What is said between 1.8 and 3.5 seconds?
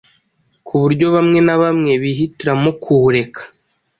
bihitiramo kuwureka